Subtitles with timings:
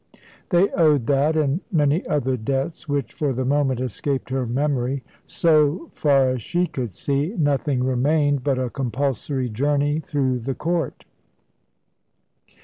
[0.49, 5.03] They owed that, and many other debts which, for the moment, escaped her memory.
[5.25, 11.05] So far as she could see, nothing remained but a compulsory journey through the court.